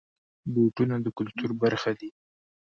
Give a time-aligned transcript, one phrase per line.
[0.53, 2.09] بوټونه د کلتور برخه دي.